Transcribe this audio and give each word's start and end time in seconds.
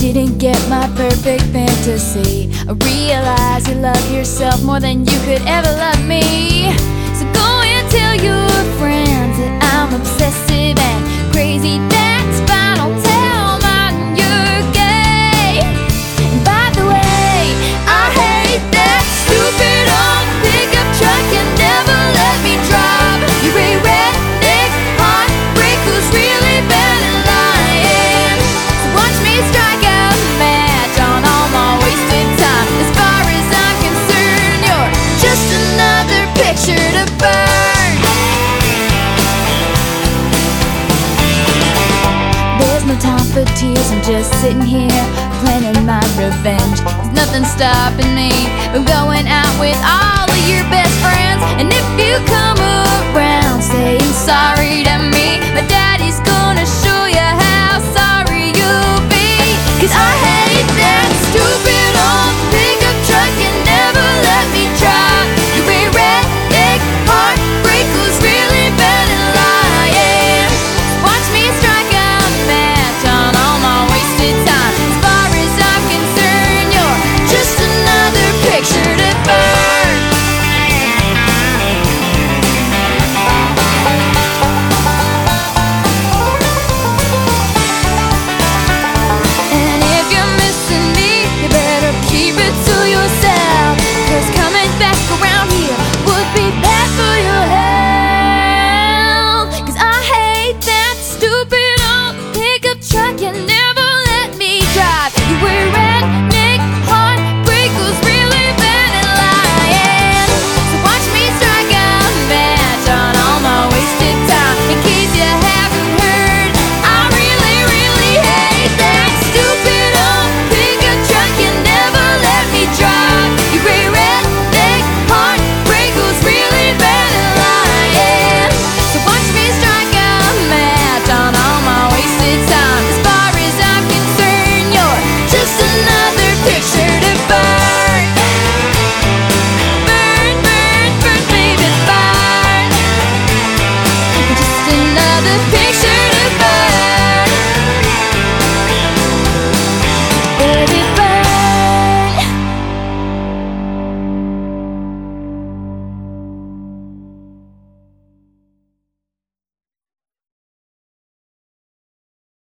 didn't 0.00 0.38
get 0.38 0.56
my 0.70 0.88
perfect 0.96 1.42
fantasy. 1.52 2.50
I 2.66 2.72
realize 2.72 3.68
you 3.68 3.74
love 3.74 4.10
yourself 4.10 4.62
more 4.64 4.80
than 4.80 5.00
you 5.00 5.18
could 5.26 5.42
ever 5.46 5.70
love 5.72 6.02
me. 6.06 6.22
So 7.14 7.30
go 7.34 7.60
and 7.60 7.90
tell 7.90 8.16
you. 8.24 8.39
For 43.30 43.44
tears, 43.54 43.90
I'm 43.90 44.02
just 44.02 44.32
sitting 44.40 44.62
here 44.62 44.90
planning 45.42 45.86
my 45.86 46.02
revenge. 46.18 46.82
There's 46.82 47.14
nothing 47.14 47.44
stopping 47.44 48.12
me 48.14 48.30
from 48.74 48.84
going 48.84 49.26
out 49.30 49.54
with 49.62 49.78
all 49.86 50.26
of 50.26 50.42
your 50.50 50.66
best 50.66 50.90
friends. 50.98 51.42
And 51.62 51.70
if 51.70 51.86
you 51.94 52.18
come 52.26 52.58
around 52.58 53.29